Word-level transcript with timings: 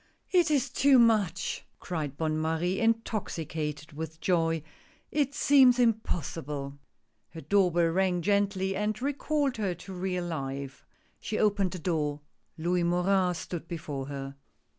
"It 0.31 0.49
is 0.49 0.71
too 0.71 0.97
much!" 0.97 1.63
cried 1.79 2.17
Bonne 2.17 2.39
Marie, 2.39 2.79
intoxicated 2.79 3.91
with 3.93 4.19
joy;" 4.19 4.63
it 5.21 5.35
seems 5.35 5.77
impossible!" 5.77 6.79
Her 7.35 7.41
door 7.41 7.71
bell 7.71 7.85
rang 7.89 8.23
gently 8.23 8.75
and 8.75 8.99
recalled 8.99 9.57
her 9.57 9.75
to 9.75 9.93
real 9.93 10.25
life. 10.25 10.87
She 11.19 11.37
opened 11.37 11.69
the 11.73 11.77
door. 11.77 12.21
Louis 12.57 12.81
Morin 12.81 13.35
stood 13.35 13.67
before 13.67 14.07
her. 14.07 14.37